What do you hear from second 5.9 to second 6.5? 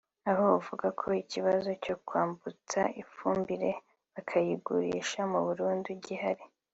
gihari